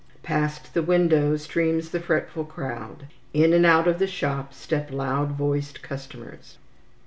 [0.23, 5.33] Past the window streams the fretful crowd; in and out of the shop step loud
[5.33, 6.57] voiced customers.